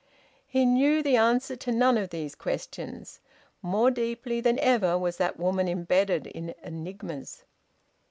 [0.47, 3.19] He knew the answer to none of these questions.
[3.61, 7.43] More deeply than ever was that woman embedded in enigmas.